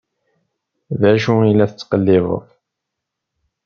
[0.99, 2.43] D acu i la tettqellibeḍ?